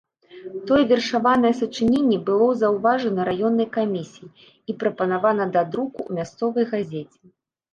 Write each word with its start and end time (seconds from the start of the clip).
Тое 0.69 0.83
вершаванае 0.91 1.51
сачыненне 1.59 2.17
было 2.31 2.47
заўважана 2.61 3.21
раённай 3.29 3.67
камісіяй 3.77 4.31
і 4.73 4.77
прапанавана 4.85 5.43
да 5.59 5.65
друку 5.75 5.99
ў 6.09 6.11
мясцовай 6.21 6.65
газеце. 6.75 7.21